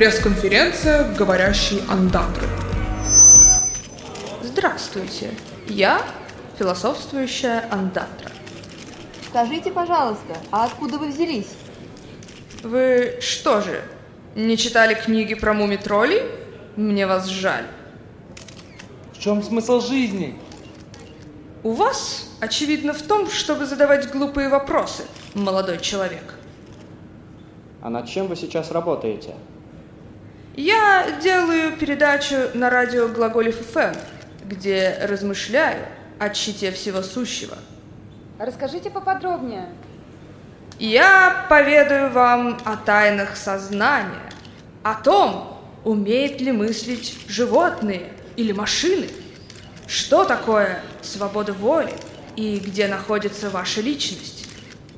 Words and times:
Пресс-конференция 0.00 1.12
говорящей 1.12 1.82
андатры. 1.86 2.46
Здравствуйте, 4.42 5.28
я 5.68 6.00
философствующая 6.58 7.70
андатра. 7.70 8.30
Скажите, 9.28 9.70
пожалуйста, 9.70 10.38
а 10.50 10.64
откуда 10.64 10.96
вы 10.96 11.08
взялись? 11.08 11.50
Вы 12.62 13.18
что 13.20 13.60
же, 13.60 13.82
не 14.34 14.56
читали 14.56 14.94
книги 14.94 15.34
про 15.34 15.52
муми-троллей? 15.52 16.22
Мне 16.76 17.06
вас 17.06 17.26
жаль. 17.26 17.66
В 19.12 19.18
чем 19.18 19.42
смысл 19.42 19.82
жизни? 19.82 20.40
У 21.62 21.72
вас, 21.72 22.30
очевидно, 22.40 22.94
в 22.94 23.02
том, 23.02 23.28
чтобы 23.28 23.66
задавать 23.66 24.10
глупые 24.10 24.48
вопросы, 24.48 25.02
молодой 25.34 25.78
человек. 25.78 26.36
А 27.82 27.90
над 27.90 28.08
чем 28.08 28.28
вы 28.28 28.36
сейчас 28.36 28.70
работаете? 28.70 29.34
Я 30.60 31.16
делаю 31.22 31.74
передачу 31.78 32.50
на 32.52 32.68
радио 32.68 33.08
Глаголев 33.08 33.56
ФМ, 33.72 33.94
где 34.44 34.94
размышляю 35.08 35.86
о 36.18 36.28
чите 36.28 36.70
всего 36.70 37.00
сущего. 37.00 37.56
Расскажите 38.38 38.90
поподробнее. 38.90 39.70
Я 40.78 41.46
поведаю 41.48 42.10
вам 42.10 42.60
о 42.66 42.76
тайнах 42.76 43.38
сознания, 43.38 44.20
о 44.82 44.96
том, 44.96 45.58
умеют 45.82 46.42
ли 46.42 46.52
мыслить 46.52 47.18
животные 47.26 48.12
или 48.36 48.52
машины, 48.52 49.08
что 49.86 50.26
такое 50.26 50.82
свобода 51.00 51.54
воли 51.54 51.94
и 52.36 52.58
где 52.58 52.86
находится 52.86 53.48
ваша 53.48 53.80
личность. 53.80 54.46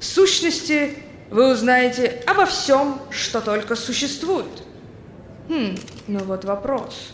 В 0.00 0.04
сущности, 0.04 0.98
вы 1.30 1.52
узнаете 1.52 2.20
обо 2.26 2.46
всем, 2.46 3.00
что 3.12 3.40
только 3.40 3.76
существует. 3.76 4.64
Хм, 5.48 5.76
ну 6.06 6.20
вот 6.20 6.44
вопрос. 6.44 7.12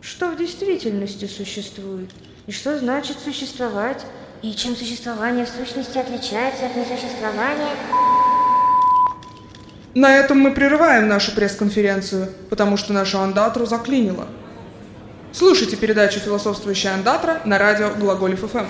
Что 0.00 0.30
в 0.30 0.36
действительности 0.36 1.26
существует? 1.26 2.10
И 2.46 2.52
что 2.52 2.78
значит 2.78 3.18
существовать? 3.18 4.04
И 4.42 4.54
чем 4.54 4.76
существование 4.76 5.46
в 5.46 5.48
сущности 5.48 5.98
отличается 5.98 6.66
от 6.66 6.76
несуществования? 6.76 7.70
На 9.94 10.16
этом 10.16 10.38
мы 10.38 10.52
прерываем 10.52 11.08
нашу 11.08 11.34
пресс-конференцию, 11.34 12.28
потому 12.50 12.76
что 12.76 12.92
нашу 12.92 13.20
андатру 13.20 13.64
заклинило. 13.64 14.26
Слушайте 15.32 15.76
передачу 15.76 16.20
«Философствующая 16.20 16.94
андатра» 16.94 17.40
на 17.44 17.58
радио 17.58 17.90
Глаголев 17.94 18.40
ФМ. 18.40 18.66